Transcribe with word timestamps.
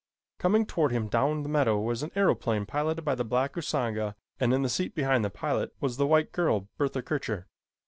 Coming 0.39 0.65
toward 0.65 0.91
him 0.91 1.09
down 1.09 1.43
the 1.43 1.47
meadow 1.49 1.79
was 1.79 2.01
an 2.01 2.09
aeroplane 2.15 2.65
piloted 2.65 3.05
by 3.05 3.13
the 3.13 3.23
black 3.23 3.53
Usanga 3.53 4.15
and 4.39 4.51
in 4.51 4.63
the 4.63 4.67
seat 4.69 4.95
behind 4.95 5.23
the 5.23 5.29
pilot 5.29 5.75
was 5.79 5.97
the 5.97 6.07
white 6.07 6.31
girl, 6.31 6.69
Bertha 6.79 7.03
Kircher. 7.03 7.45